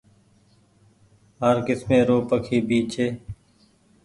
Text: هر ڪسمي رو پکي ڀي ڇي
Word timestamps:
هر 1.41 1.55
ڪسمي 1.67 1.99
رو 2.07 2.17
پکي 2.29 2.57
ڀي 2.67 2.79
ڇي 2.91 3.07